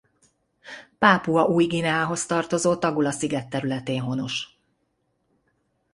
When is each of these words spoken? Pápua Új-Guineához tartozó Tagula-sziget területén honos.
Pápua 0.97 1.45
Új-Guineához 1.45 2.25
tartozó 2.25 2.75
Tagula-sziget 2.75 3.49
területén 3.49 4.01
honos. 4.01 4.57